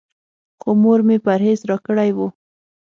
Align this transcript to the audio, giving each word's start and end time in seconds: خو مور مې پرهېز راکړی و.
خو 0.59 0.69
مور 0.81 0.99
مې 1.07 1.17
پرهېز 1.25 1.59
راکړی 1.69 2.11
و. 2.13 2.19